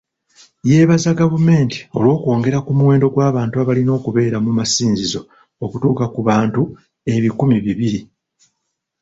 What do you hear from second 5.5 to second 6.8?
okutuuka ku bantu